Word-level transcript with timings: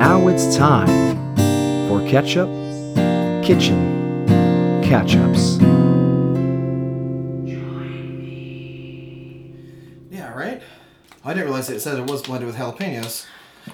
Now 0.00 0.28
it's 0.28 0.56
time 0.56 0.86
for 1.86 2.00
Ketchup 2.08 2.48
Kitchen 3.44 4.24
Catch 4.82 5.14
Ups. 5.16 5.58
Yeah, 10.10 10.32
right? 10.32 10.62
I 11.22 11.34
didn't 11.34 11.44
realize 11.44 11.68
it 11.68 11.80
said 11.80 11.98
it 11.98 12.10
was 12.10 12.22
blended 12.22 12.46
with 12.46 12.56
jalapenos. 12.56 13.26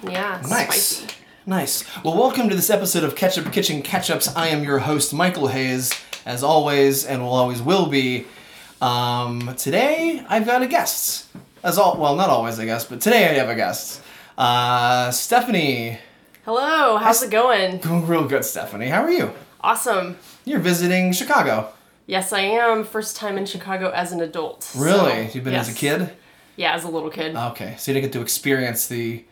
Yeah, 0.03 0.41
Nice. 0.49 0.85
spicy. 0.97 1.07
Nice. 1.45 2.03
Well, 2.03 2.17
welcome 2.17 2.49
to 2.49 2.55
this 2.55 2.69
episode 2.69 3.05
of 3.05 3.15
Ketchup 3.15 3.53
Kitchen 3.53 3.81
Catch 3.81 4.09
Ups. 4.09 4.27
I 4.35 4.49
am 4.49 4.65
your 4.65 4.79
host, 4.79 5.13
Michael 5.13 5.47
Hayes, 5.47 5.93
as 6.25 6.43
always, 6.43 7.05
and 7.05 7.21
will 7.21 7.33
always 7.33 7.61
will 7.61 7.85
be. 7.85 8.25
Um, 8.81 9.55
today, 9.57 10.25
I've 10.27 10.45
got 10.45 10.61
a 10.61 10.67
guest. 10.67 11.27
As 11.63 11.77
all, 11.77 11.97
well, 11.97 12.17
not 12.17 12.29
always, 12.29 12.59
I 12.59 12.65
guess, 12.65 12.83
but 12.83 12.99
today 12.99 13.29
I 13.29 13.33
have 13.35 13.47
a 13.47 13.55
guest. 13.55 14.01
Uh, 14.37 15.09
Stephanie. 15.11 15.99
Hello, 16.47 16.95
how's 16.95 17.21
it 17.21 17.29
going? 17.29 17.79
Going 17.79 18.07
real 18.07 18.25
good, 18.25 18.45
Stephanie. 18.45 18.87
How 18.87 19.01
are 19.03 19.11
you? 19.11 19.33
Awesome. 19.59 20.15
You're 20.45 20.61
visiting 20.61 21.11
Chicago. 21.11 21.73
Yes, 22.05 22.31
I 22.31 22.39
am. 22.39 22.85
First 22.85 23.17
time 23.17 23.37
in 23.37 23.45
Chicago 23.45 23.89
as 23.89 24.13
an 24.13 24.21
adult. 24.21 24.63
so, 24.63 24.79
Really? 24.81 25.29
You've 25.33 25.43
been 25.43 25.55
as 25.55 25.69
a 25.69 25.73
kid? 25.73 26.09
Yeah, 26.55 26.73
as 26.73 26.85
a 26.85 26.87
little 26.87 27.09
kid. 27.09 27.35
Okay, 27.35 27.75
so 27.77 27.91
you 27.91 27.95
didn't 27.95 28.13
get 28.13 28.17
to 28.17 28.21
experience 28.21 28.87
the. 28.87 29.25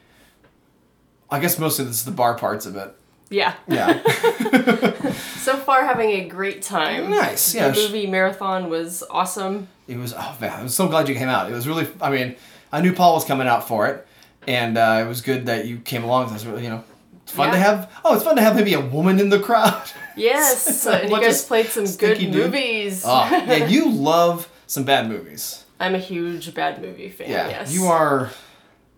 I 1.32 1.40
guess 1.40 1.58
mostly 1.58 1.86
this 1.86 1.96
is 2.00 2.04
the 2.04 2.12
bar 2.12 2.38
parts 2.38 2.66
of 2.66 2.76
it. 2.76 2.94
yeah. 3.30 3.56
Yeah. 3.70 4.02
So 5.46 5.56
far, 5.58 5.86
having 5.86 6.10
a 6.10 6.28
great 6.28 6.64
time. 6.64 7.12
Nice, 7.12 7.54
yeah, 7.54 7.70
The 7.70 7.76
movie 7.80 8.08
marathon 8.08 8.68
was 8.68 9.04
awesome. 9.12 9.68
it 9.88 9.96
was. 9.96 10.12
Oh 10.18 10.36
man, 10.42 10.60
I'm 10.60 10.70
so 10.70 10.88
glad 10.88 11.08
you 11.08 11.14
came 11.14 11.30
out. 11.30 11.50
It 11.52 11.54
was 11.54 11.68
really. 11.68 11.88
I 12.02 12.10
mean, 12.10 12.36
I 12.72 12.82
knew 12.82 12.92
Paul 12.94 13.14
was 13.14 13.26
coming 13.26 13.48
out 13.48 13.68
for 13.68 13.86
it, 13.88 14.06
and 14.48 14.76
uh, 14.76 15.04
it 15.06 15.08
was 15.08 15.22
good 15.22 15.46
that 15.46 15.66
you 15.68 15.78
came 15.78 16.04
along. 16.04 16.34
Was 16.34 16.48
really, 16.48 16.64
you 16.64 16.70
know, 16.70 16.84
it's 17.26 17.32
fun 17.34 17.52
to 17.52 17.58
have. 17.58 17.92
Oh, 18.06 18.14
it's 18.16 18.24
fun 18.24 18.36
to 18.38 18.42
have 18.42 18.56
maybe 18.56 18.74
a 18.74 18.80
woman 18.80 19.20
in 19.20 19.30
the 19.30 19.40
crowd. 19.40 19.82
Yes, 20.18 20.66
It's 20.70 20.86
a 20.86 21.02
and 21.02 21.12
you 21.12 21.20
guys 21.20 21.44
played 21.44 21.66
some 21.66 21.84
good 21.98 22.18
dudes. 22.20 22.34
movies. 22.38 23.04
oh, 23.06 23.28
yeah, 23.30 23.66
you 23.76 23.90
love 23.92 24.48
some 24.66 24.86
bad 24.86 25.10
movies. 25.10 25.66
I'm 25.78 25.94
a 25.94 25.98
huge 26.00 26.54
bad 26.54 26.82
movie 26.82 27.10
fan. 27.10 27.30
Yeah, 27.30 27.50
yes. 27.50 27.74
you 27.74 27.88
are. 27.88 28.30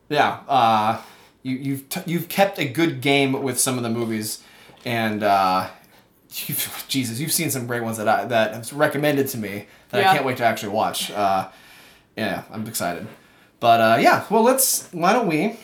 Yeah, 0.09 0.41
uh, 0.47 1.01
you 1.41 1.55
you've 1.55 1.89
t- 1.89 2.03
you've 2.05 2.29
kept 2.29 2.59
a 2.59 2.65
good 2.65 3.01
game 3.01 3.41
with 3.41 3.59
some 3.59 3.77
of 3.77 3.83
the 3.83 3.89
movies, 3.89 4.43
and 4.85 5.23
uh, 5.23 5.69
you've, 6.45 6.85
Jesus, 6.87 7.19
you've 7.19 7.31
seen 7.31 7.49
some 7.49 7.65
great 7.65 7.81
ones 7.81 7.97
that 7.97 8.07
I 8.07 8.25
that 8.25 8.53
have 8.53 8.71
recommended 8.73 9.27
to 9.29 9.39
me 9.39 9.65
that 9.89 10.05
I 10.05 10.13
can't 10.13 10.23
wait 10.23 10.37
to 10.37 10.45
actually 10.45 10.73
watch. 10.73 11.09
Uh, 11.09 11.49
yeah, 12.15 12.43
I'm 12.51 12.67
excited. 12.67 13.07
But 13.59 13.81
uh, 13.81 13.97
yeah, 13.99 14.25
well, 14.29 14.43
let's. 14.43 14.87
Why 14.91 15.13
don't 15.13 15.25
we 15.27 15.57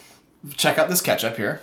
check 0.58 0.80
out 0.80 0.89
this 0.89 1.00
ketchup 1.02 1.38
here? 1.38 1.61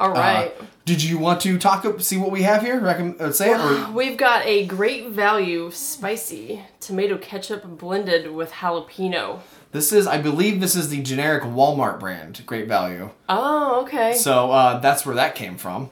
All 0.00 0.16
Uh, 0.16 0.48
did 0.84 1.02
you 1.02 1.18
want 1.18 1.40
to 1.42 1.58
talk? 1.58 1.84
See 2.00 2.16
what 2.16 2.30
we 2.30 2.42
have 2.42 2.62
here? 2.62 2.78
Recommend 2.80 3.20
uh, 3.20 3.32
say 3.32 3.50
it 3.52 3.60
or 3.60 3.90
We've 3.92 4.16
got 4.16 4.46
a 4.46 4.64
great 4.66 5.08
value 5.08 5.70
spicy 5.70 6.62
tomato 6.80 7.18
ketchup 7.18 7.64
blended 7.78 8.30
with 8.32 8.52
jalapeno. 8.52 9.40
this 9.72 9.92
is 9.92 10.06
I 10.06 10.18
believe 10.18 10.60
this 10.60 10.76
is 10.76 10.88
the 10.88 11.02
generic 11.02 11.42
Walmart 11.42 11.98
brand. 12.00 12.42
Great 12.46 12.68
value. 12.68 13.10
Oh, 13.28 13.82
okay. 13.82 14.14
So 14.14 14.50
uh, 14.52 14.78
that's 14.78 15.04
where 15.04 15.16
that 15.16 15.34
came 15.34 15.56
from. 15.58 15.90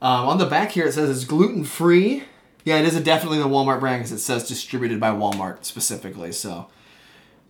Um, 0.00 0.28
on 0.28 0.38
the 0.38 0.46
back 0.46 0.70
here, 0.70 0.86
it 0.86 0.92
says 0.92 1.10
it's 1.10 1.24
gluten 1.24 1.64
free. 1.64 2.22
Yeah, 2.64 2.76
it 2.78 2.84
is 2.84 2.94
a 2.94 3.00
definitely 3.00 3.38
the 3.38 3.48
Walmart 3.48 3.80
brand 3.80 4.00
because 4.00 4.12
it 4.12 4.18
says 4.18 4.46
distributed 4.46 5.00
by 5.00 5.10
Walmart 5.10 5.64
specifically. 5.64 6.32
So 6.32 6.68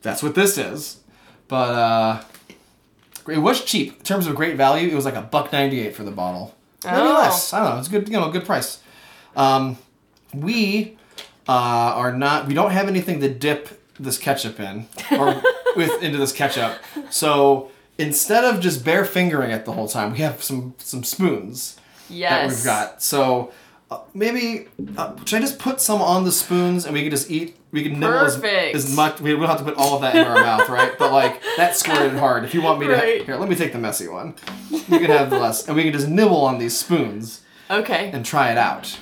that's 0.01 0.23
what 0.23 0.35
this 0.35 0.57
is. 0.57 1.01
But 1.49 1.75
uh, 1.75 2.23
it 3.29 3.39
was 3.39 3.65
cheap 3.65 3.99
in 3.99 4.05
terms 4.05 4.27
of 4.27 4.35
great 4.35 4.57
value. 4.57 4.89
It 4.89 4.95
was 4.95 5.05
like 5.05 5.15
a 5.17 5.23
buck 5.23 5.53
ninety 5.53 5.81
eight 5.81 5.95
for 5.97 6.05
the 6.05 6.11
bottle. 6.11 6.55
Maybe 6.85 6.97
Oh. 6.97 7.15
less. 7.15 7.53
I 7.53 7.61
don't 7.63 7.71
know. 7.75 7.79
It's 7.79 7.89
good. 7.89 8.09
You 8.09 8.19
know, 8.21 8.31
good 8.31 8.45
price. 8.47 8.79
Um, 9.37 9.79
we 10.35 10.97
uh, 11.49 11.53
are 11.53 12.13
not. 12.13 12.47
We 12.47 12.55
don't 12.55 12.71
have 12.73 12.89
anything 12.89 13.21
to 13.21 13.29
dip 13.33 13.69
this 13.99 14.19
ketchup 14.19 14.61
in 14.61 14.87
or 15.13 15.43
with 15.77 16.03
into 16.03 16.19
this 16.19 16.33
ketchup. 16.33 16.79
So 17.11 17.71
instead 17.99 18.45
of 18.45 18.61
just 18.61 18.85
bare 18.85 19.05
fingering 19.05 19.51
it 19.51 19.65
the 19.65 19.73
whole 19.73 19.89
time, 19.89 20.13
we 20.13 20.19
have 20.19 20.43
some 20.43 20.75
some 20.79 21.03
spoons 21.05 21.79
that 22.31 22.49
we've 22.49 22.65
got. 22.65 23.03
So 23.03 23.53
uh, 23.91 24.01
maybe 24.15 24.69
uh, 24.97 25.17
should 25.25 25.39
I 25.39 25.41
just 25.41 25.59
put 25.59 25.81
some 25.81 26.01
on 26.01 26.25
the 26.25 26.33
spoons 26.33 26.85
and 26.85 26.95
we 26.95 27.03
can 27.03 27.11
just 27.11 27.31
eat? 27.31 27.57
We 27.71 27.83
can 27.83 28.01
nibble 28.01 28.19
as, 28.21 28.43
as 28.43 28.97
much. 28.97 29.21
We 29.21 29.31
don't 29.33 29.45
have 29.45 29.59
to 29.59 29.65
put 29.65 29.75
all 29.75 29.95
of 29.97 30.01
that 30.03 30.15
in 30.17 30.25
our 30.25 30.35
mouth, 30.43 30.69
right? 30.69 30.93
But 30.99 31.13
like 31.13 31.43
that's 31.57 31.81
squirted 31.81 32.19
hard. 32.19 32.45
If 32.45 32.55
you 32.55 32.63
want 32.63 32.81
me 32.81 32.87
to, 32.87 32.93
Right. 32.95 33.25
here, 33.25 33.37
let 33.37 33.49
me 33.49 33.55
take 33.57 33.73
the 33.73 33.79
messy 33.79 34.09
one. 34.09 34.35
You 34.71 34.81
can 34.99 35.05
have 35.11 35.29
the 35.31 35.39
less, 35.39 35.67
and 35.67 35.77
we 35.77 35.83
can 35.85 35.93
just 35.93 36.09
nibble 36.09 36.41
on 36.45 36.59
these 36.59 36.77
spoons 36.79 37.43
Okay. 37.71 38.11
and 38.13 38.25
try 38.25 38.51
it 38.51 38.57
out. 38.59 38.99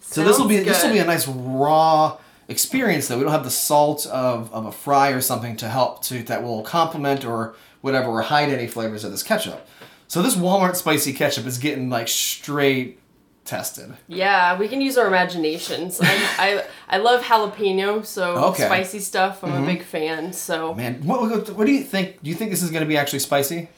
So 0.00 0.22
this 0.24 0.38
will 0.38 0.46
be 0.48 0.56
Sounds 0.56 0.66
this 0.68 0.82
will 0.84 0.92
be 0.92 0.98
a 1.00 1.04
nice 1.04 1.26
raw 1.26 2.18
experience 2.46 3.08
though. 3.08 3.18
We 3.18 3.24
don't 3.24 3.32
have 3.32 3.44
the 3.44 3.50
salt 3.50 4.06
of, 4.06 4.52
of 4.54 4.64
a 4.66 4.72
fry 4.72 5.10
or 5.10 5.20
something 5.20 5.56
to 5.56 5.68
help 5.68 6.02
to 6.04 6.22
that 6.24 6.42
will 6.42 6.62
complement 6.62 7.24
or 7.24 7.54
whatever 7.80 8.08
or 8.08 8.22
hide 8.22 8.48
any 8.48 8.66
flavors 8.68 9.04
of 9.04 9.10
this 9.10 9.22
ketchup. 9.22 9.66
So 10.06 10.22
this 10.22 10.34
Walmart 10.36 10.76
spicy 10.76 11.12
ketchup 11.12 11.44
is 11.46 11.58
getting 11.58 11.90
like 11.90 12.08
straight 12.08 13.00
tested. 13.48 13.92
Yeah, 14.06 14.58
we 14.58 14.68
can 14.68 14.80
use 14.80 14.96
our 14.98 15.06
imaginations. 15.06 16.00
I, 16.00 16.06
I 16.38 16.64
I 16.88 16.98
love 16.98 17.22
jalapeno, 17.22 18.04
so 18.04 18.24
Okay. 18.50 18.62
Mm-hmm. 18.64 18.72
spicy 18.72 19.00
stuff. 19.00 19.42
I'm 19.42 19.62
a 19.64 19.66
big 19.66 19.82
fan. 19.82 20.32
So 20.32 20.74
Man, 20.74 21.02
what, 21.04 21.48
what, 21.56 21.66
do 21.66 21.72
you 21.72 21.82
think? 21.82 22.22
Do 22.22 22.30
you 22.30 22.36
think 22.36 22.50
this 22.50 22.62
is 22.62 22.70
going 22.70 22.82
to 22.84 22.88
be 22.88 22.96
actually 22.96 23.20
spicy? 23.20 23.68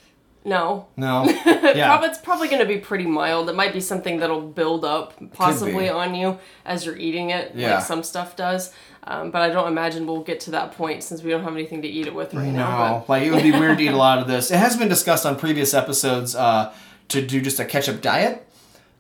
no, 0.45 0.87
No. 0.97 1.25
Yeah. 1.79 1.87
Prob- 1.99 2.05
it's 2.11 2.19
probably 2.19 2.49
going 2.49 2.61
to 2.61 2.67
be 2.67 2.79
pretty 2.79 3.05
mild. 3.07 3.49
It 3.51 3.55
might 3.55 3.73
be 3.75 3.81
something 3.81 4.19
that'll 4.21 4.41
build 4.41 4.85
up 4.87 5.13
possibly 5.35 5.89
on 5.91 6.15
you 6.15 6.39
as 6.65 6.85
you're 6.87 6.97
eating 6.97 7.29
it, 7.31 7.53
Yeah. 7.55 7.75
like 7.77 7.85
some 7.85 8.03
stuff 8.03 8.37
does. 8.37 8.73
Um, 9.05 9.31
but 9.31 9.43
I 9.43 9.51
don't 9.51 9.69
imagine 9.69 10.07
we'll 10.07 10.23
get 10.23 10.41
to 10.41 10.51
that 10.53 10.73
point 10.73 11.03
since 11.05 11.23
we 11.23 11.31
don't 11.31 11.43
have 11.45 11.53
anything 11.55 11.83
to 11.83 11.89
eat 11.89 12.07
it 12.07 12.15
with 12.15 12.33
right 12.35 12.53
now. 12.53 12.79
No, 12.89 13.05
like 13.09 13.23
it 13.23 13.31
would 13.33 13.43
be 13.43 13.53
weird 13.53 13.79
to 13.79 13.85
eat 13.85 13.89
a 13.93 13.97
lot 14.09 14.19
of 14.19 14.27
this. 14.29 14.51
It 14.51 14.57
has 14.59 14.77
been 14.77 14.89
discussed 14.89 15.25
on 15.27 15.37
previous 15.37 15.75
episodes 15.75 16.35
uh, 16.35 16.73
to 17.09 17.21
do 17.25 17.41
just 17.43 17.61
a 17.61 17.65
ketchup 17.67 18.01
diet. 18.01 18.47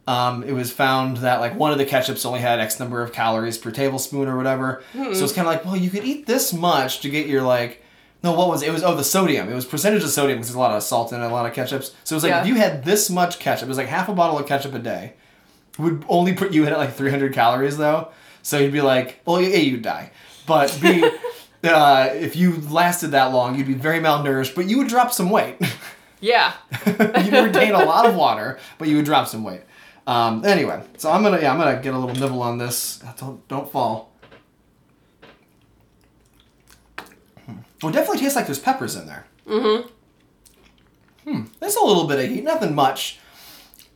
Um, 0.06 0.42
it 0.42 0.52
was 0.52 0.72
found 0.72 1.18
that 1.18 1.40
like 1.40 1.54
one 1.56 1.70
of 1.72 1.78
the 1.78 1.86
ketchups 1.86 2.26
only 2.26 2.40
had 2.40 2.58
X 2.58 2.80
number 2.80 3.02
of 3.02 3.12
calories 3.12 3.58
per 3.58 3.70
tablespoon 3.70 4.26
or 4.28 4.36
whatever. 4.36 4.82
Hmm. 4.92 5.14
So 5.14 5.24
it's 5.24 5.32
kind 5.32 5.46
of 5.46 5.54
like, 5.54 5.64
well, 5.64 5.76
you 5.76 5.90
could 5.90 6.04
eat 6.04 6.26
this 6.26 6.52
much 6.52 7.00
to 7.00 7.10
get 7.10 7.26
your 7.26 7.42
like. 7.42 7.82
No, 8.22 8.32
what 8.32 8.48
was 8.48 8.62
it? 8.62 8.68
It 8.68 8.72
was 8.72 8.82
oh 8.82 8.94
the 8.94 9.04
sodium. 9.04 9.48
It 9.48 9.54
was 9.54 9.64
percentage 9.64 10.02
of 10.02 10.10
sodium 10.10 10.38
because 10.38 10.48
there's 10.48 10.56
a 10.56 10.60
lot 10.60 10.72
of 10.76 10.82
salt 10.82 11.12
in 11.12 11.20
it, 11.22 11.24
a 11.24 11.28
lot 11.28 11.46
of 11.46 11.52
ketchups. 11.54 11.92
So 12.04 12.14
it 12.14 12.16
was 12.16 12.22
like 12.22 12.30
Yeah. 12.30 12.40
if 12.42 12.46
you 12.48 12.54
had 12.56 12.84
this 12.84 13.08
much 13.08 13.38
ketchup, 13.38 13.64
it 13.64 13.68
was 13.68 13.78
like 13.78 13.86
half 13.88 14.08
a 14.08 14.12
bottle 14.12 14.38
of 14.38 14.46
ketchup 14.46 14.74
a 14.74 14.78
day. 14.78 15.14
Would 15.78 16.04
only 16.08 16.34
put 16.34 16.52
you 16.52 16.66
in 16.66 16.72
at 16.72 16.78
like 16.78 16.92
300 16.94 17.32
calories 17.32 17.76
though. 17.78 18.08
So 18.42 18.58
you'd 18.58 18.72
be 18.72 18.80
like, 18.82 19.20
well, 19.24 19.38
A, 19.38 19.60
you'd 19.60 19.82
die. 19.82 20.10
But 20.46 20.76
B, 20.82 21.08
uh, 21.64 22.08
if 22.12 22.36
you 22.36 22.56
lasted 22.68 23.08
that 23.08 23.32
long, 23.32 23.56
you'd 23.56 23.66
be 23.66 23.74
very 23.74 24.00
malnourished, 24.00 24.54
but 24.54 24.66
you 24.66 24.78
would 24.78 24.88
drop 24.88 25.12
some 25.12 25.30
weight. 25.30 25.56
Yeah. 26.20 26.52
you'd 26.86 27.32
retain 27.32 27.72
a 27.74 27.84
lot 27.84 28.04
of 28.06 28.14
water, 28.16 28.58
but 28.78 28.88
you 28.88 28.96
would 28.96 29.04
drop 29.06 29.28
some 29.28 29.44
weight. 29.44 29.62
Um, 30.10 30.44
anyway, 30.44 30.82
so 30.96 31.10
I'm 31.12 31.22
gonna 31.22 31.40
yeah 31.40 31.52
I'm 31.52 31.58
gonna 31.58 31.80
get 31.80 31.94
a 31.94 31.98
little 31.98 32.16
nibble 32.16 32.42
on 32.42 32.58
this. 32.58 33.00
Don't 33.18 33.46
don't 33.46 33.70
fall. 33.70 34.12
Hmm. 37.46 37.56
Well, 37.82 37.90
it 37.90 37.94
definitely 37.94 38.18
tastes 38.20 38.34
like 38.36 38.46
there's 38.46 38.58
peppers 38.58 38.96
in 38.96 39.06
there. 39.06 39.26
Mm-hmm. 39.46 39.88
Hmm. 41.30 41.44
There's 41.60 41.76
a 41.76 41.84
little 41.84 42.06
bit 42.06 42.18
of 42.24 42.28
heat, 42.30 42.42
nothing 42.42 42.74
much, 42.74 43.20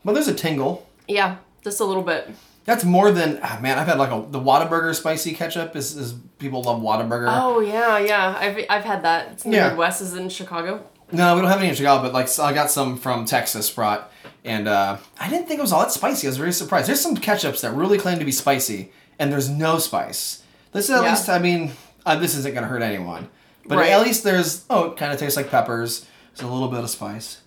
but 0.04 0.12
there's 0.12 0.28
a 0.28 0.34
tingle. 0.34 0.88
Yeah. 1.08 1.36
Just 1.62 1.80
a 1.80 1.84
little 1.84 2.02
bit. 2.02 2.30
That's 2.64 2.84
more 2.84 3.10
than 3.10 3.40
ah, 3.42 3.58
man. 3.60 3.78
I've 3.78 3.86
had 3.86 3.98
like 3.98 4.10
a 4.10 4.24
the 4.30 4.40
Whataburger 4.40 4.94
spicy 4.94 5.34
ketchup. 5.34 5.74
Is, 5.76 5.96
is 5.96 6.14
people 6.38 6.62
love 6.62 6.80
Whataburger? 6.80 7.26
Oh 7.28 7.60
yeah, 7.60 7.98
yeah. 7.98 8.36
I've 8.38 8.64
I've 8.70 8.84
had 8.84 9.02
that. 9.02 9.32
It's 9.32 9.44
in 9.44 9.50
the 9.50 9.56
Yeah. 9.56 9.68
Midwest. 9.70 10.00
Is 10.00 10.14
in 10.14 10.28
Chicago? 10.28 10.86
No, 11.14 11.34
we 11.34 11.40
don't 11.42 11.50
have 11.50 11.60
any 11.60 11.68
in 11.68 11.74
Chicago, 11.74 12.02
but 12.02 12.12
like 12.12 12.28
so 12.28 12.44
I 12.44 12.52
got 12.52 12.70
some 12.70 12.96
from 12.96 13.24
Texas 13.24 13.70
brought, 13.70 14.10
and 14.44 14.66
uh, 14.68 14.96
I 15.18 15.28
didn't 15.30 15.46
think 15.46 15.58
it 15.58 15.62
was 15.62 15.72
all 15.72 15.80
that 15.80 15.92
spicy. 15.92 16.26
I 16.26 16.30
was 16.30 16.36
very 16.38 16.52
surprised. 16.52 16.88
There's 16.88 17.00
some 17.00 17.16
ketchups 17.16 17.60
that 17.62 17.72
really 17.72 17.98
claim 17.98 18.18
to 18.18 18.24
be 18.24 18.32
spicy, 18.32 18.92
and 19.18 19.32
there's 19.32 19.48
no 19.48 19.78
spice. 19.78 20.42
This 20.72 20.84
is 20.86 20.90
at 20.90 21.02
Yeah. 21.02 21.10
least, 21.10 21.28
I 21.28 21.38
mean, 21.38 21.72
uh, 22.04 22.16
this 22.16 22.34
isn't 22.36 22.54
gonna 22.54 22.66
hurt 22.66 22.82
anyone, 22.82 23.28
but 23.66 23.78
Right. 23.78 23.90
at 23.90 24.02
least 24.02 24.24
there's 24.24 24.64
oh, 24.70 24.90
it 24.90 24.96
kind 24.96 25.12
of 25.12 25.18
tastes 25.18 25.36
like 25.36 25.50
peppers. 25.50 26.06
There's 26.36 26.48
a 26.48 26.52
little 26.52 26.68
bit 26.68 26.80
of 26.82 26.90
spice. 26.90 27.38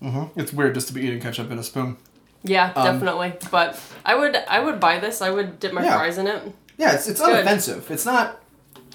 hmm 0.00 0.24
It's 0.36 0.52
weird 0.52 0.74
just 0.74 0.88
to 0.88 0.94
be 0.94 1.02
eating 1.02 1.20
ketchup 1.20 1.50
in 1.50 1.58
a 1.58 1.62
spoon. 1.62 1.96
Yeah, 2.42 2.72
definitely. 2.74 3.32
But 3.50 3.78
I 4.04 4.14
would 4.16 4.36
I 4.36 4.60
would 4.60 4.78
buy 4.80 4.98
this. 4.98 5.22
I 5.22 5.30
would 5.30 5.58
dip 5.60 5.72
my 5.72 5.80
Um, 5.80 5.86
Yeah. 5.86 5.96
fries 5.98 6.18
in 6.18 6.26
it. 6.26 6.54
Yeah, 6.76 6.92
it's 6.92 7.08
it's 7.08 7.20
good. 7.20 7.46
unoffensive. 7.46 7.90
It's 7.90 8.04
not. 8.04 8.40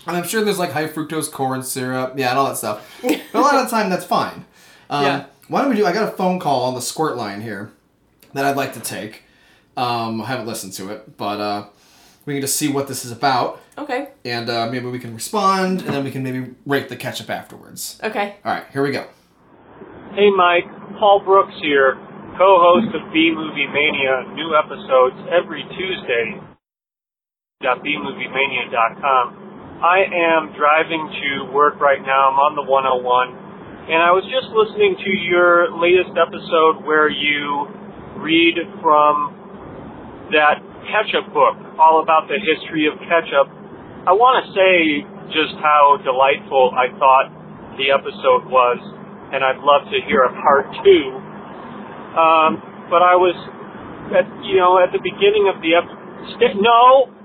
And 0.07 0.17
I'm 0.17 0.23
sure 0.23 0.43
there's 0.43 0.59
like 0.59 0.71
high 0.71 0.87
fructose 0.87 1.31
corn 1.31 1.63
syrup, 1.63 2.13
yeah, 2.17 2.29
and 2.31 2.39
all 2.39 2.47
that 2.47 2.57
stuff. 2.57 2.99
But 3.01 3.21
a 3.33 3.39
lot 3.41 3.55
of 3.55 3.65
the 3.65 3.69
time, 3.71 3.89
that's 3.89 4.05
fine. 4.05 4.45
Um, 4.91 5.03
Yeah. 5.05 5.25
Why 5.49 5.61
don't 5.61 5.69
we 5.69 5.75
do? 5.75 5.85
I 5.85 5.93
got 5.93 6.11
a 6.11 6.15
phone 6.17 6.39
call 6.39 6.63
on 6.63 6.73
the 6.73 6.81
squirt 6.81 7.15
line 7.15 7.41
here 7.41 7.71
that 8.33 8.43
I'd 8.45 8.55
like 8.57 8.73
to 8.73 8.79
take. 8.79 9.21
Um, 9.77 10.19
I 10.21 10.25
haven't 10.25 10.47
listened 10.47 10.73
to 10.73 10.89
it, 10.91 11.15
but 11.15 11.39
uh, 11.39 11.65
we 12.25 12.33
can 12.33 12.41
just 12.41 12.55
see 12.55 12.69
what 12.71 12.87
this 12.87 13.05
is 13.05 13.11
about, 13.11 13.61
Okay. 13.77 14.09
and 14.25 14.49
uh, 14.49 14.67
maybe 14.71 14.87
we 14.87 14.97
can 14.99 15.13
respond, 15.13 15.81
and 15.81 15.89
then 15.93 16.03
we 16.03 16.09
can 16.11 16.23
maybe 16.23 16.55
rate 16.65 16.89
the 16.89 16.95
ketchup 16.95 17.29
afterwards. 17.29 17.99
Okay. 18.03 18.35
All 18.43 18.51
right, 18.51 18.65
here 18.73 18.81
we 18.83 18.91
go. 18.91 19.05
Hey, 20.15 20.31
Mike. 20.35 20.65
Paul 20.97 21.21
Brooks 21.23 21.53
here. 21.61 21.95
co-host 22.37 22.93
of 22.95 23.13
B 23.13 23.31
Movie 23.33 23.67
Mania. 23.67 24.25
New 24.33 24.55
episodes 24.55 25.17
every 25.31 25.63
Tuesday. 25.77 26.41
bmoviemania.com. 27.63 29.48
I 29.79 30.03
am 30.11 30.51
driving 30.59 31.07
to 31.07 31.55
work 31.55 31.79
right 31.79 32.03
now. 32.03 32.35
I'm 32.35 32.39
on 32.43 32.59
the 32.59 32.67
101, 32.67 33.87
and 33.87 34.03
I 34.03 34.11
was 34.11 34.27
just 34.27 34.51
listening 34.51 34.99
to 34.99 35.11
your 35.23 35.71
latest 35.71 36.11
episode 36.19 36.83
where 36.83 37.07
you 37.07 37.63
read 38.19 38.59
from 38.83 40.27
that 40.35 40.59
ketchup 40.83 41.31
book, 41.31 41.55
all 41.79 42.03
about 42.03 42.27
the 42.27 42.35
history 42.43 42.91
of 42.91 42.99
ketchup. 43.07 43.47
I 44.03 44.11
want 44.11 44.43
to 44.43 44.45
say 44.51 44.99
just 45.31 45.55
how 45.63 45.95
delightful 46.03 46.75
I 46.75 46.91
thought 46.99 47.31
the 47.79 47.95
episode 47.95 48.51
was, 48.51 48.83
and 49.31 49.47
I'd 49.47 49.63
love 49.63 49.87
to 49.87 49.97
hear 50.03 50.27
a 50.27 50.33
part 50.43 50.75
two. 50.83 51.05
Um, 52.19 52.51
but 52.91 52.99
I 52.99 53.15
was, 53.15 53.37
at, 54.11 54.27
you 54.43 54.59
know, 54.59 54.75
at 54.75 54.91
the 54.91 54.99
beginning 54.99 55.47
of 55.47 55.63
the 55.63 55.79
episode. 55.79 56.03
St- 56.35 56.59
no, 56.59 57.15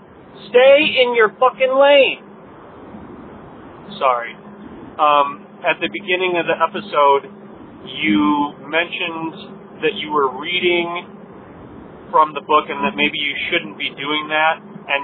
stay 0.54 1.02
in 1.02 1.18
your 1.18 1.34
fucking 1.34 1.74
lane. 1.74 2.24
Sorry. 3.98 4.34
Um, 4.98 5.44
at 5.64 5.81
the 5.81 5.88
beginning 5.92 6.36
of 6.40 6.46
the 6.46 6.56
episode, 6.56 7.28
you 7.88 8.56
mentioned 8.64 9.81
that 9.84 9.94
you 10.00 10.12
were 10.12 10.32
reading 10.40 11.14
from 12.10 12.32
the 12.32 12.40
book 12.46 12.70
and 12.70 12.81
that 12.86 12.94
maybe 12.96 13.19
you 13.19 13.34
shouldn't 13.50 13.76
be 13.76 13.90
doing 13.92 14.31
that. 14.31 14.62
And 14.62 15.02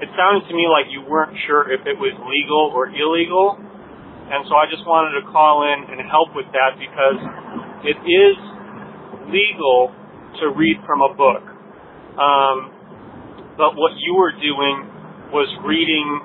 it 0.00 0.08
sounded 0.14 0.48
to 0.48 0.54
me 0.54 0.64
like 0.70 0.88
you 0.88 1.02
weren't 1.04 1.36
sure 1.46 1.68
if 1.68 1.84
it 1.84 1.98
was 1.98 2.14
legal 2.22 2.70
or 2.70 2.88
illegal. 2.88 3.58
And 3.58 4.46
so 4.48 4.56
I 4.56 4.70
just 4.70 4.86
wanted 4.86 5.18
to 5.20 5.26
call 5.28 5.66
in 5.66 5.90
and 5.90 6.00
help 6.08 6.32
with 6.32 6.46
that 6.54 6.78
because 6.78 7.18
it 7.84 7.98
is 8.00 8.36
legal 9.28 9.92
to 10.40 10.54
read 10.54 10.80
from 10.86 11.02
a 11.02 11.12
book. 11.12 11.44
Um, 12.16 12.56
but 13.58 13.76
what 13.76 13.92
you 13.98 14.14
were 14.16 14.32
doing 14.32 14.88
was 15.34 15.50
reading 15.66 16.22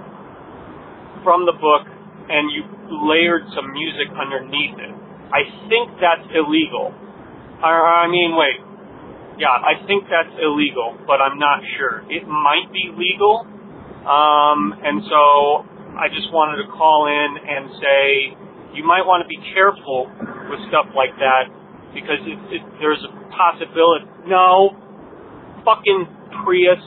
from 1.24 1.44
the 1.44 1.58
book 1.58 1.97
and 2.30 2.52
you 2.52 2.64
layered 3.08 3.44
some 3.56 3.72
music 3.72 4.12
underneath 4.14 4.78
it. 4.80 4.94
I 5.32 5.44
think 5.68 6.00
that's 6.00 6.28
illegal. 6.32 6.94
I, 7.64 8.06
I 8.06 8.08
mean, 8.08 8.36
wait. 8.36 8.60
Yeah, 9.38 9.54
I 9.54 9.86
think 9.86 10.10
that's 10.10 10.34
illegal, 10.42 10.98
but 11.06 11.22
I'm 11.22 11.38
not 11.38 11.62
sure. 11.78 12.02
It 12.10 12.26
might 12.26 12.74
be 12.74 12.90
legal. 12.90 13.46
Um, 14.08 14.74
and 14.82 15.04
so 15.06 15.62
I 15.94 16.10
just 16.10 16.34
wanted 16.34 16.66
to 16.66 16.68
call 16.74 17.06
in 17.06 17.38
and 17.38 17.70
say 17.78 18.02
you 18.74 18.82
might 18.82 19.06
want 19.06 19.22
to 19.22 19.30
be 19.30 19.38
careful 19.54 20.10
with 20.50 20.62
stuff 20.74 20.90
like 20.98 21.14
that 21.22 21.54
because 21.94 22.22
it, 22.26 22.40
it, 22.50 22.64
there's 22.82 23.02
a 23.06 23.12
possibility. 23.30 24.10
No, 24.26 24.74
fucking 25.66 26.06
Prius. 26.42 26.82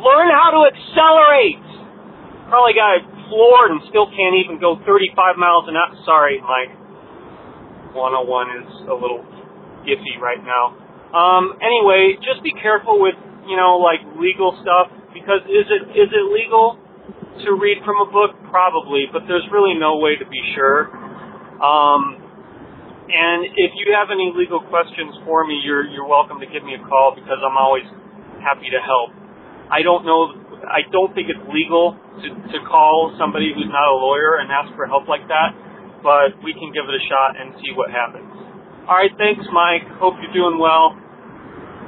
Learn 0.00 0.28
how 0.32 0.52
to 0.56 0.60
accelerate. 0.68 1.64
Probably 2.48 2.76
got 2.76 3.15
floored 3.28 3.70
and 3.74 3.80
still 3.90 4.06
can't 4.10 4.36
even 4.38 4.58
go 4.58 4.78
35 4.82 5.36
miles 5.36 5.66
an 5.68 5.76
hour. 5.76 5.92
Sorry, 6.04 6.40
my 6.40 6.70
101 7.96 8.62
is 8.62 8.70
a 8.90 8.96
little 8.96 9.24
iffy 9.86 10.18
right 10.20 10.42
now. 10.42 10.76
Um, 11.14 11.56
anyway, 11.62 12.18
just 12.20 12.42
be 12.42 12.52
careful 12.60 13.00
with 13.00 13.16
you 13.46 13.56
know 13.56 13.78
like 13.78 14.02
legal 14.18 14.52
stuff 14.60 14.90
because 15.14 15.40
is 15.48 15.66
it 15.70 15.82
is 15.94 16.10
it 16.12 16.24
legal 16.28 16.76
to 17.46 17.56
read 17.56 17.80
from 17.86 18.02
a 18.02 18.08
book? 18.10 18.34
Probably, 18.50 19.06
but 19.12 19.24
there's 19.28 19.46
really 19.52 19.78
no 19.78 19.96
way 19.98 20.16
to 20.18 20.26
be 20.26 20.42
sure. 20.54 20.92
Um, 21.62 22.26
and 23.06 23.46
if 23.46 23.70
you 23.78 23.94
have 23.94 24.10
any 24.10 24.34
legal 24.34 24.60
questions 24.66 25.14
for 25.24 25.46
me, 25.46 25.62
you're 25.62 25.86
you're 25.86 26.08
welcome 26.08 26.42
to 26.42 26.48
give 26.50 26.66
me 26.66 26.74
a 26.74 26.82
call 26.84 27.14
because 27.14 27.38
I'm 27.38 27.56
always 27.56 27.86
happy 28.42 28.68
to 28.68 28.80
help. 28.82 29.14
I 29.70 29.82
don't 29.82 30.04
know. 30.04 30.45
I 30.68 30.82
don't 30.92 31.14
think 31.14 31.28
it's 31.28 31.40
legal 31.52 31.96
to 32.22 32.28
to 32.52 32.58
call 32.68 33.14
somebody 33.18 33.52
who's 33.54 33.68
not 33.68 33.88
a 33.88 33.96
lawyer 33.96 34.36
and 34.38 34.50
ask 34.50 34.74
for 34.74 34.86
help 34.86 35.08
like 35.08 35.26
that, 35.28 35.54
but 36.02 36.36
we 36.42 36.52
can 36.52 36.72
give 36.72 36.84
it 36.88 36.94
a 36.94 37.02
shot 37.08 37.40
and 37.40 37.54
see 37.64 37.72
what 37.74 37.90
happens. 37.90 38.30
All 38.88 38.94
right, 38.94 39.10
thanks, 39.18 39.44
Mike. 39.52 39.82
Hope 39.98 40.14
you're 40.22 40.32
doing 40.32 40.58
well. 40.58 40.90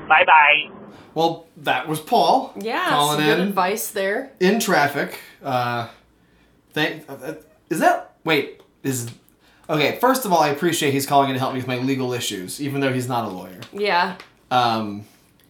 Bye 0.09 0.25
bye. 0.25 0.75
Well, 1.15 1.47
that 1.59 1.89
was 1.89 2.01
Paul. 2.01 2.53
Yeah, 2.59 2.89
calling 2.89 3.19
some 3.19 3.27
good 3.27 3.41
in 3.41 3.49
advice 3.49 3.91
there. 3.91 4.33
in 4.41 4.61
traffic. 4.61 5.19
Uh, 5.43 5.89
thank. 6.73 7.05
Uh, 7.09 7.35
is 7.71 7.81
that 7.81 8.15
wait? 8.25 8.63
Is 8.83 9.11
okay. 9.69 9.99
First 10.01 10.25
of 10.25 10.33
all, 10.33 10.41
I 10.41 10.49
appreciate 10.49 10.93
he's 10.93 11.07
calling 11.07 11.29
in 11.31 11.35
to 11.35 11.41
help 11.41 11.53
me 11.55 11.59
with 11.59 11.67
my 11.69 11.79
legal 11.79 12.13
issues, 12.13 12.61
even 12.61 12.81
though 12.81 12.93
he's 12.93 13.09
not 13.09 13.25
a 13.25 13.29
lawyer. 13.29 13.61
Yeah, 13.73 14.17
Um, 14.51 15.05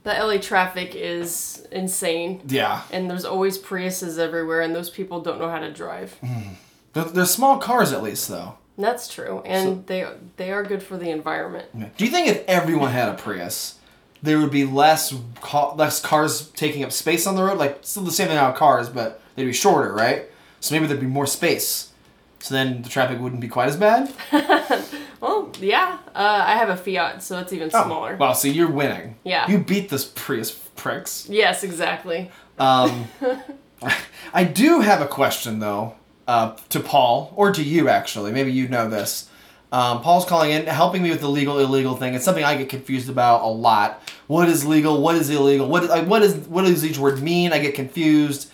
the 0.09 0.15
LA 0.15 0.39
traffic 0.39 0.95
is 0.95 1.67
insane, 1.71 2.41
yeah, 2.49 2.83
and 2.91 3.11
there's 3.11 3.25
always 3.25 3.59
Priuses 3.59 4.19
everywhere, 4.19 4.63
and 4.63 4.75
those 4.75 4.89
people 4.91 5.21
don't 5.21 5.39
know 5.39 5.51
how 5.51 5.59
to 5.59 5.73
drive. 5.73 6.15
Hmm. 6.15 6.55
they're, 6.95 7.05
they're 7.05 7.27
small 7.27 7.59
cars 7.59 7.93
at 7.93 8.03
least, 8.03 8.29
though. 8.29 8.57
That's 8.79 9.13
true, 9.13 9.43
and 9.45 9.87
they 9.87 10.07
they 10.37 10.51
are 10.51 10.63
good 10.63 10.83
for 10.83 10.97
the 10.97 11.11
environment. 11.11 11.97
Do 11.97 12.05
you 12.05 12.11
think 12.11 12.29
if 12.29 12.45
everyone 12.47 12.93
had 12.93 13.09
a 13.09 13.15
Prius, 13.15 13.79
there 14.23 14.39
would 14.39 14.51
be 14.51 14.65
less 14.65 15.15
ca- 15.41 15.75
less 15.75 16.01
cars 16.01 16.49
taking 16.51 16.85
up 16.85 16.93
space 16.93 17.27
on 17.27 17.35
the 17.37 17.43
road? 17.43 17.59
Like 17.59 17.81
still 17.83 18.05
the 18.05 18.13
same 18.13 18.31
amount 18.31 18.55
of 18.55 18.59
cars, 18.59 18.89
but 18.89 19.21
they'd 19.37 19.45
be 19.45 19.53
shorter, 19.53 19.93
right? 19.93 20.27
So 20.61 20.75
maybe 20.75 20.87
there'd 20.87 21.01
be 21.01 21.07
more 21.07 21.27
space. 21.27 21.93
So 22.41 22.55
then 22.55 22.83
the 22.83 22.89
traffic 22.89 23.21
wouldn't 23.21 23.41
be 23.41 23.49
quite 23.49 23.69
as 23.69 23.77
bad. 23.77 24.13
Well, 25.21 25.53
yeah, 25.61 25.99
uh, 26.15 26.45
I 26.47 26.55
have 26.55 26.69
a 26.69 26.77
Fiat, 26.77 27.23
so 27.23 27.39
it's 27.41 27.53
even 27.53 27.71
smaller. 27.71 28.17
Wow, 28.17 28.33
so 28.33 28.49
you're 28.49 28.71
winning. 28.71 29.17
Yeah. 29.25 29.51
You 29.51 29.59
beat 29.59 29.89
this 29.89 30.05
Prius 30.05 30.53
pricks. 30.77 31.29
Yes, 31.29 31.65
exactly. 31.65 32.31
Um, 32.59 33.09
I 34.33 34.45
do 34.45 34.81
have 34.81 35.01
a 35.01 35.07
question 35.07 35.59
though, 35.59 35.95
uh, 36.27 36.57
to 36.71 36.81
Paul 36.81 37.33
or 37.37 37.53
to 37.53 37.63
you 37.63 37.89
actually. 37.89 38.33
Maybe 38.33 38.53
you 38.53 38.69
know 38.69 38.89
this. 38.89 39.29
Um, 39.71 40.01
Paul's 40.01 40.25
calling 40.25 40.51
in, 40.51 40.67
helping 40.67 41.03
me 41.03 41.11
with 41.11 41.21
the 41.21 41.29
legal 41.29 41.59
illegal 41.59 41.95
thing. 41.97 42.15
It's 42.15 42.25
something 42.25 42.45
I 42.45 42.57
get 42.57 42.69
confused 42.69 43.11
about 43.11 43.43
a 43.43 43.49
lot. 43.49 44.03
What 44.27 44.49
is 44.49 44.65
legal? 44.65 45.03
What 45.03 45.17
is 45.17 45.29
illegal? 45.29 45.69
What 45.69 45.85
like, 45.85 46.07
what 46.07 46.23
is 46.23 46.35
what 46.49 46.65
does 46.65 46.85
each 46.85 46.99
word 46.99 47.21
mean? 47.23 47.53
I 47.53 47.59
get 47.59 47.75
confused. 47.75 48.51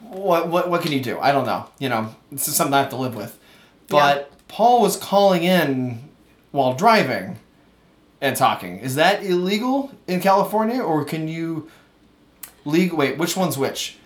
What 0.00 0.48
what 0.48 0.70
what 0.70 0.82
can 0.82 0.92
you 0.92 1.00
do? 1.00 1.18
I 1.18 1.32
don't 1.32 1.46
know. 1.46 1.68
You 1.78 1.88
know, 1.88 2.14
it's 2.30 2.44
just 2.44 2.56
something 2.56 2.74
I 2.74 2.80
have 2.80 2.90
to 2.90 2.96
live 2.96 3.16
with. 3.16 3.38
But 3.88 4.30
Paul 4.52 4.82
was 4.82 4.98
calling 4.98 5.44
in 5.44 6.10
while 6.50 6.74
driving 6.74 7.38
and 8.20 8.36
talking. 8.36 8.80
Is 8.80 8.96
that 8.96 9.24
illegal 9.24 9.90
in 10.06 10.20
California, 10.20 10.78
or 10.82 11.06
can 11.06 11.26
you 11.26 11.70
legal? 12.66 12.98
Wait, 12.98 13.16
which 13.16 13.34
one's 13.34 13.56
which? 13.56 13.96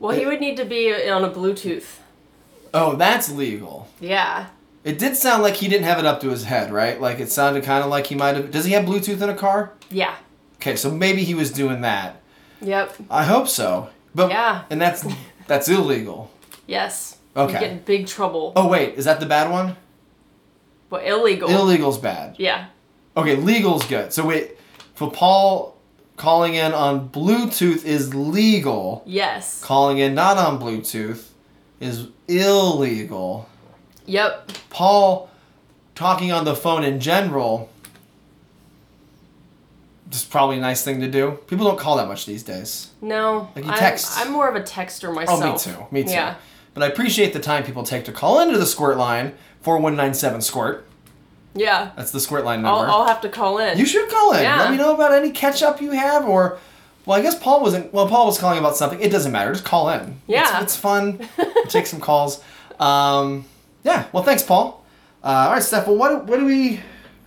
Well, 0.00 0.16
he 0.16 0.26
would 0.26 0.40
need 0.40 0.56
to 0.56 0.64
be 0.64 0.92
on 1.08 1.24
a 1.24 1.30
Bluetooth. 1.30 1.98
Oh, 2.74 2.96
that's 2.96 3.30
legal. 3.30 3.86
Yeah. 4.00 4.46
It 4.82 4.98
did 4.98 5.16
sound 5.16 5.44
like 5.44 5.54
he 5.54 5.68
didn't 5.68 5.84
have 5.84 6.00
it 6.00 6.04
up 6.04 6.20
to 6.22 6.28
his 6.30 6.42
head, 6.42 6.72
right? 6.72 7.00
Like 7.00 7.20
it 7.20 7.30
sounded 7.30 7.62
kind 7.62 7.84
of 7.84 7.88
like 7.88 8.08
he 8.08 8.16
might 8.16 8.34
have. 8.34 8.50
Does 8.50 8.64
he 8.64 8.72
have 8.72 8.84
Bluetooth 8.84 9.22
in 9.22 9.30
a 9.30 9.34
car? 9.36 9.72
Yeah. 9.90 10.16
Okay, 10.56 10.74
so 10.74 10.90
maybe 10.90 11.22
he 11.22 11.34
was 11.34 11.52
doing 11.52 11.82
that. 11.82 12.20
Yep. 12.60 12.96
I 13.08 13.22
hope 13.24 13.46
so. 13.46 13.90
But 14.12 14.30
Yeah. 14.30 14.64
and 14.70 14.80
that's 14.80 15.06
that's 15.46 15.68
illegal. 15.68 16.32
Yes. 16.66 17.18
Okay. 17.36 17.52
You 17.54 17.60
get 17.60 17.70
in 17.70 17.78
big 17.78 18.06
trouble. 18.08 18.52
Oh 18.56 18.66
wait, 18.66 18.94
is 18.94 19.04
that 19.04 19.20
the 19.20 19.26
bad 19.26 19.50
one? 19.52 19.76
But 20.94 21.08
illegal. 21.08 21.50
Illegal's 21.50 21.98
bad. 21.98 22.36
Yeah. 22.38 22.66
Okay, 23.16 23.34
legal's 23.34 23.84
good. 23.86 24.12
So 24.12 24.24
wait, 24.24 24.56
for 24.94 25.10
Paul 25.10 25.76
calling 26.16 26.54
in 26.54 26.72
on 26.72 27.08
Bluetooth 27.08 27.84
is 27.84 28.14
legal. 28.14 29.02
Yes. 29.04 29.60
Calling 29.60 29.98
in 29.98 30.14
not 30.14 30.38
on 30.38 30.60
Bluetooth 30.60 31.30
is 31.80 32.06
illegal. 32.28 33.48
Yep. 34.06 34.52
Paul 34.70 35.28
talking 35.96 36.30
on 36.30 36.44
the 36.44 36.54
phone 36.54 36.84
in 36.84 37.00
general 37.00 37.70
just 40.10 40.30
probably 40.30 40.58
a 40.58 40.60
nice 40.60 40.84
thing 40.84 41.00
to 41.00 41.10
do. 41.10 41.32
People 41.48 41.66
don't 41.66 41.78
call 41.78 41.96
that 41.96 42.06
much 42.06 42.24
these 42.24 42.44
days. 42.44 42.92
No. 43.00 43.50
Like 43.56 43.64
you 43.64 43.70
I'm- 43.72 43.80
text. 43.80 44.16
I'm, 44.20 44.30
more 44.30 44.48
of 44.48 44.54
a 44.54 44.60
texter 44.60 45.12
myself. 45.12 45.42
Oh, 45.42 45.52
me 45.52 45.58
too. 45.58 45.86
Me 45.90 46.04
too. 46.04 46.10
Yeah. 46.10 46.36
But 46.74 46.82
I 46.82 46.86
appreciate 46.86 47.32
the 47.32 47.40
time 47.40 47.62
people 47.62 47.84
take 47.84 48.04
to 48.04 48.12
call 48.12 48.40
into 48.40 48.58
the 48.58 48.66
Squirt 48.66 48.96
line, 48.96 49.34
4197 49.62 50.40
Squirt. 50.42 50.86
Yeah. 51.54 51.92
That's 51.96 52.10
the 52.10 52.20
Squirt 52.20 52.44
line 52.44 52.64
I'll, 52.64 52.78
number. 52.78 52.90
I'll 52.92 53.06
have 53.06 53.20
to 53.22 53.28
call 53.28 53.58
in. 53.58 53.78
You 53.78 53.86
should 53.86 54.10
call 54.10 54.34
in. 54.34 54.42
Yeah. 54.42 54.58
Let 54.58 54.72
me 54.72 54.76
know 54.76 54.94
about 54.94 55.12
any 55.12 55.30
catch 55.30 55.62
up 55.62 55.80
you 55.80 55.92
have 55.92 56.26
or 56.26 56.58
well, 57.06 57.18
I 57.18 57.22
guess 57.22 57.38
Paul 57.38 57.62
wasn't 57.62 57.92
well, 57.92 58.08
Paul 58.08 58.26
was 58.26 58.38
calling 58.38 58.58
about 58.58 58.76
something. 58.76 59.00
It 59.00 59.12
doesn't 59.12 59.30
matter. 59.30 59.52
Just 59.52 59.64
call 59.64 59.88
in. 59.90 60.20
Yeah. 60.26 60.62
It's, 60.62 60.74
it's 60.74 60.76
fun. 60.76 61.28
We'll 61.38 61.70
take 61.70 61.86
some 61.86 62.00
calls. 62.00 62.42
Um, 62.78 63.46
yeah, 63.84 64.06
well 64.12 64.22
thanks, 64.22 64.42
Paul. 64.42 64.84
Uh, 65.22 65.28
all 65.28 65.52
right, 65.52 65.62
Steph, 65.62 65.86
well 65.86 65.96
what 65.96 66.26
what 66.26 66.38
do 66.38 66.44
we 66.44 66.80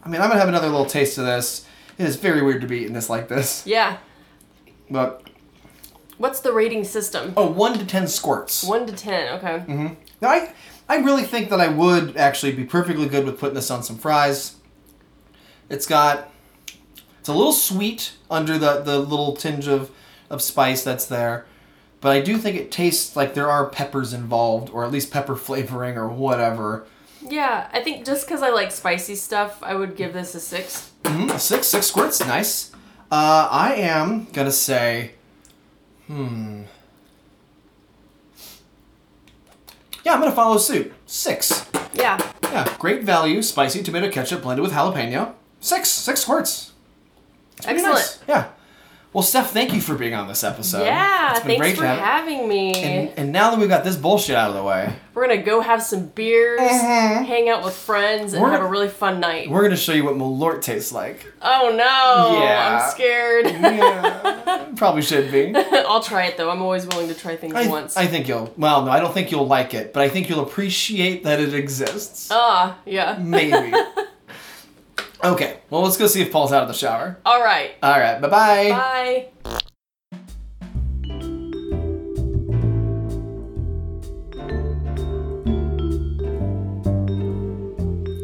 I 0.04 0.10
mean 0.10 0.22
I'm 0.22 0.30
gonna 0.30 0.40
have 0.40 0.50
another 0.50 0.68
little 0.68 0.86
taste 0.86 1.18
of 1.18 1.26
this. 1.26 1.66
It 1.98 2.06
is 2.06 2.18
very 2.18 2.42
weird 2.44 2.62
to 2.62 2.68
be 2.68 2.80
eating 2.80 2.94
this 2.94 3.10
like 3.10 3.28
this. 3.30 3.66
Yeah. 3.66 3.98
But 4.90 5.27
What's 6.18 6.40
the 6.40 6.52
rating 6.52 6.84
system? 6.84 7.34
oh, 7.38 7.48
one 7.50 7.78
to 7.78 7.86
ten 7.86 8.08
squirts. 8.08 8.64
One 8.64 8.86
to 8.88 8.94
ten. 8.94 9.34
Okay. 9.38 9.60
Mm-hmm. 9.60 9.88
Now, 10.22 10.30
I, 10.30 10.54
I 10.90 10.98
really 10.98 11.24
think 11.24 11.50
that 11.50 11.62
I 11.62 11.68
would 11.68 12.18
actually 12.18 12.54
be 12.54 12.64
perfectly 12.64 13.08
good 13.08 13.26
with 13.26 13.40
putting 13.40 13.56
this 13.56 13.70
on 13.70 13.84
some 13.84 13.98
fries. 13.98 14.56
It's 15.70 15.86
got 15.86 16.30
it's 17.20 17.30
a 17.30 17.34
little 17.34 17.54
sweet 17.54 18.14
under 18.32 18.58
the 18.58 18.82
the 18.82 19.00
little 19.00 19.36
tinge 19.36 19.68
of 19.68 19.92
of 20.30 20.42
spice 20.42 20.84
that's 20.84 21.06
there. 21.06 21.46
But 22.00 22.12
I 22.16 22.22
do 22.22 22.38
think 22.38 22.56
it 22.56 22.72
tastes 22.72 23.16
like 23.16 23.34
there 23.34 23.50
are 23.50 23.66
peppers 23.66 24.14
involved, 24.14 24.70
or 24.70 24.86
at 24.86 24.92
least 24.92 25.12
pepper 25.12 25.36
flavoring, 25.48 25.98
or 25.98 26.08
whatever. 26.08 26.86
Yeah, 27.22 27.68
I 27.74 27.82
think 27.82 28.06
just 28.06 28.26
because 28.26 28.42
I 28.44 28.50
like 28.50 28.72
spicy 28.72 29.16
stuff, 29.16 29.62
I 29.62 29.76
would 29.76 29.96
give 29.96 30.14
this 30.14 30.34
a 30.36 30.40
six. 30.40 30.92
Mm, 31.04 31.34
a 31.34 31.40
six, 31.40 31.68
six 31.68 31.88
squirts, 31.88 32.20
nice. 32.22 32.72
Uh, 33.12 33.48
I 33.52 33.74
am 33.76 34.28
gonna 34.32 34.52
say, 34.52 35.14
hmm. 36.08 36.64
Yeah, 40.04 40.14
I'm 40.14 40.20
gonna 40.20 40.32
follow 40.32 40.58
suit. 40.58 40.94
Six. 41.06 41.66
Yeah. 41.94 42.20
Yeah, 42.44 42.74
great 42.80 43.04
value, 43.04 43.42
spicy 43.42 43.84
tomato 43.84 44.10
ketchup 44.10 44.42
blended 44.42 44.64
with 44.64 44.72
jalapeno. 44.72 45.34
Six, 45.60 45.90
six 45.90 46.22
squirts. 46.22 46.72
It's 47.58 47.68
Excellent. 47.68 47.96
nice. 47.96 48.20
Yeah. 48.28 48.50
Well, 49.14 49.24
Steph, 49.24 49.52
thank 49.52 49.74
you 49.74 49.82
for 49.82 49.96
being 49.96 50.14
on 50.14 50.28
this 50.28 50.44
episode. 50.44 50.84
yeah, 50.84 51.32
It's 51.32 51.40
been 51.40 51.60
thanks 51.60 51.60
great 51.62 51.76
for 51.76 51.82
to 51.82 51.88
have- 51.88 51.98
having 52.00 52.48
me. 52.48 52.74
And, 52.76 53.10
and 53.18 53.32
now 53.32 53.50
that 53.50 53.60
we've 53.60 53.68
got 53.70 53.84
this 53.84 53.96
bullshit 53.96 54.36
out 54.36 54.50
of 54.50 54.56
the 54.56 54.62
way, 54.64 54.94
We're 55.16 55.28
gonna 55.28 55.42
go 55.42 55.60
have 55.62 55.82
some 55.82 56.08
beers, 56.08 56.60
hang 56.62 57.50
out 57.50 57.64
with 57.64 57.74
friends, 57.76 58.34
and 58.34 58.44
We're- 58.44 58.54
have 58.56 58.64
a 58.64 58.68
really 58.70 58.90
fun 58.90 59.20
night. 59.20 59.50
we're 59.50 59.64
gonna 59.64 59.76
show 59.76 59.94
you 59.94 60.04
what 60.06 60.14
Malort 60.16 60.62
tastes 60.62 60.92
like. 60.92 61.26
Oh 61.42 61.70
no! 61.72 62.40
Yeah. 62.44 62.80
I'm 62.84 62.92
scared. 62.92 63.46
Yeah, 63.48 64.17
probably 64.78 65.02
should 65.02 65.32
be. 65.32 65.54
I'll 65.56 66.04
try 66.04 66.26
it 66.26 66.38
though. 66.38 66.50
I'm 66.50 66.62
always 66.62 66.86
willing 66.88 67.08
to 67.10 67.14
try 67.14 67.36
things 67.36 67.54
I, 67.56 67.68
once. 67.68 67.98
I 67.98 68.08
think 68.08 68.28
you'll. 68.28 68.54
Well, 68.58 68.86
no, 68.86 68.92
I 68.92 69.00
don't 69.00 69.14
think 69.14 69.32
you'll 69.32 69.48
like 69.48 69.74
it, 69.74 69.94
but 69.94 70.04
I 70.04 70.10
think 70.10 70.30
you'll 70.30 70.44
appreciate 70.44 71.24
that 71.24 71.40
it 71.40 71.54
exists. 71.54 72.30
Ah, 72.32 72.78
yeah. 72.86 73.18
Maybe. 73.20 73.76
okay. 75.24 75.60
Well, 75.70 75.82
let's 75.82 75.98
go 75.98 76.08
see 76.08 76.22
if 76.22 76.32
Paul's 76.32 76.54
out 76.54 76.62
of 76.62 76.68
the 76.68 76.74
shower. 76.74 77.18
All 77.26 77.44
right. 77.44 77.72
All 77.84 78.00
right. 78.00 78.22
Bye-bye. 78.22 78.70
Bye. 79.44 79.70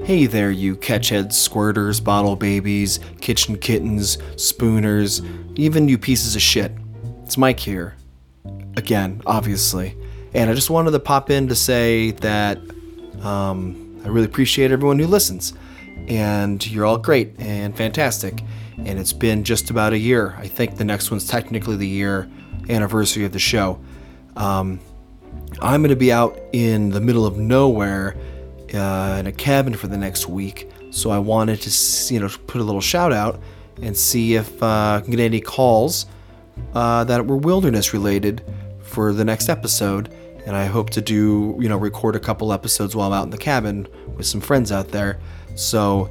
Hey 0.06 0.26
there, 0.26 0.52
you 0.52 0.76
catchheads, 0.76 1.32
squirters, 1.32 2.04
bottle 2.04 2.36
babies, 2.36 3.00
kitchen 3.22 3.58
kittens, 3.58 4.18
spooners, 4.36 5.22
even 5.56 5.88
you 5.88 5.98
pieces 5.98 6.36
of 6.36 6.42
shit. 6.42 6.74
It's 7.24 7.38
Mike 7.38 7.62
here. 7.62 7.96
Again, 8.76 9.22
obviously. 9.26 9.96
And 10.34 10.50
I 10.50 10.56
just 10.56 10.70
wanted 10.70 10.92
to 10.92 11.00
pop 11.00 11.30
in 11.30 11.48
to 11.48 11.56
say 11.56 12.12
that 12.12 12.58
um, 13.22 14.02
I 14.04 14.10
really 14.10 14.26
appreciate 14.26 14.72
everyone 14.72 15.00
who 15.00 15.08
listens. 15.08 15.54
And 16.10 16.70
you're 16.70 16.86
all 16.86 16.98
great 16.98 17.40
and 17.40 17.74
fantastic. 17.74 18.42
And 18.80 19.00
it's 19.00 19.14
been 19.14 19.46
just 19.46 19.70
about 19.70 19.94
a 19.94 19.98
year. 19.98 20.36
I 20.38 20.50
think 20.50 20.76
the 20.76 20.84
next 20.84 21.12
one's 21.12 21.26
technically 21.26 21.78
the 21.78 21.88
year 21.88 22.30
anniversary 22.68 23.24
of 23.24 23.32
the 23.32 23.40
show. 23.40 23.80
Um, 24.36 24.82
I'm 25.62 25.82
going 25.82 25.92
to 25.92 25.96
be 25.96 26.12
out 26.12 26.38
in 26.52 26.90
the 26.90 27.00
middle 27.00 27.26
of 27.26 27.38
nowhere 27.38 28.18
uh, 28.74 29.18
in 29.20 29.28
a 29.28 29.32
cabin 29.32 29.74
for 29.74 29.88
the 29.88 29.98
next 29.98 30.28
week. 30.28 30.70
So 30.92 31.10
I 31.10 31.20
wanted 31.20 31.62
to, 31.62 32.14
you 32.14 32.20
know, 32.20 32.30
put 32.48 32.62
a 32.62 32.64
little 32.64 32.82
shout 32.82 33.12
out 33.12 33.42
and 33.82 33.98
see 33.98 34.36
if 34.36 34.62
uh, 34.62 35.00
I 35.00 35.02
can 35.02 35.12
get 35.12 35.20
any 35.20 35.42
calls 35.42 36.06
uh, 36.74 37.04
that 37.06 37.26
were 37.26 37.38
wilderness 37.38 37.94
related 37.94 38.44
for 38.82 39.14
the 39.14 39.26
next 39.26 39.50
episode. 39.50 40.14
And 40.46 40.56
I 40.56 40.66
hope 40.66 40.90
to 40.92 41.02
do, 41.02 41.58
you 41.60 41.70
know, 41.70 41.78
record 41.78 42.16
a 42.16 42.20
couple 42.20 42.52
episodes 42.52 42.96
while 42.96 43.12
I'm 43.12 43.20
out 43.20 43.24
in 43.24 43.30
the 43.30 43.38
cabin 43.38 43.88
with 44.16 44.26
some 44.26 44.42
friends 44.42 44.72
out 44.72 44.90
there. 44.90 45.20
So, 45.56 46.10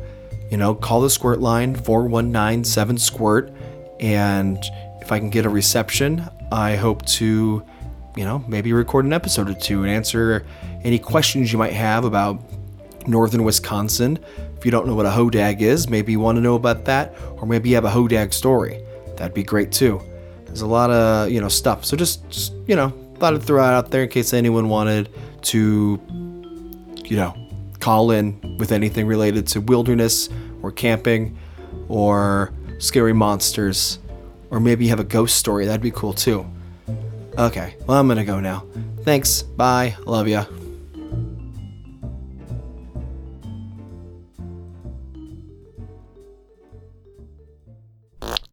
you 0.50 0.56
know, 0.56 0.74
call 0.74 1.00
the 1.00 1.10
squirt 1.10 1.40
line 1.40 1.74
4197 1.74 2.98
squirt. 2.98 3.52
And 4.00 4.58
if 5.00 5.12
I 5.12 5.18
can 5.18 5.30
get 5.30 5.44
a 5.44 5.50
reception, 5.50 6.28
I 6.50 6.76
hope 6.76 7.04
to, 7.06 7.64
you 8.16 8.24
know, 8.24 8.44
maybe 8.48 8.72
record 8.72 9.04
an 9.04 9.12
episode 9.12 9.48
or 9.48 9.54
two 9.54 9.82
and 9.82 9.90
answer 9.90 10.44
any 10.82 10.98
questions 10.98 11.52
you 11.52 11.58
might 11.58 11.72
have 11.72 12.04
about 12.04 12.40
northern 13.06 13.44
Wisconsin. 13.44 14.18
If 14.56 14.64
you 14.64 14.70
don't 14.70 14.86
know 14.86 14.94
what 14.94 15.06
a 15.06 15.10
hodag 15.10 15.60
is, 15.60 15.88
maybe 15.88 16.12
you 16.12 16.20
want 16.20 16.36
to 16.36 16.42
know 16.42 16.54
about 16.54 16.84
that, 16.86 17.14
or 17.36 17.46
maybe 17.46 17.68
you 17.68 17.74
have 17.74 17.84
a 17.84 17.90
hodag 17.90 18.32
story. 18.32 18.82
That'd 19.16 19.34
be 19.34 19.42
great 19.42 19.72
too. 19.72 20.00
There's 20.46 20.62
a 20.62 20.66
lot 20.66 20.90
of, 20.90 21.30
you 21.30 21.40
know, 21.40 21.48
stuff. 21.48 21.84
So 21.84 21.96
just, 21.96 22.28
just 22.28 22.52
you 22.66 22.76
know, 22.76 22.90
thought 23.18 23.34
I'd 23.34 23.42
throw 23.42 23.62
it 23.62 23.68
out 23.68 23.90
there 23.90 24.02
in 24.02 24.08
case 24.08 24.32
anyone 24.32 24.68
wanted 24.68 25.08
to, 25.42 26.00
you 27.04 27.16
know, 27.16 27.34
call 27.80 28.10
in 28.10 28.56
with 28.58 28.72
anything 28.72 29.06
related 29.06 29.46
to 29.48 29.60
wilderness 29.60 30.28
or 30.62 30.70
camping 30.70 31.36
or 31.88 32.52
scary 32.78 33.12
monsters, 33.12 33.98
or 34.50 34.60
maybe 34.60 34.84
you 34.84 34.90
have 34.90 35.00
a 35.00 35.04
ghost 35.04 35.36
story. 35.36 35.66
That'd 35.66 35.80
be 35.80 35.90
cool 35.90 36.12
too. 36.12 36.46
Okay, 37.38 37.76
well, 37.86 37.98
I'm 37.98 38.06
gonna 38.08 38.24
go 38.24 38.40
now. 38.40 38.64
Thanks. 39.02 39.42
Bye. 39.42 39.96
Love 40.04 40.28
ya. 40.28 40.44